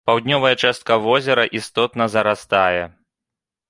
Паўднёвая 0.09 0.53
частка 0.67 0.97
возера 1.05 1.47
істотна 1.61 2.11
зарастае. 2.19 2.83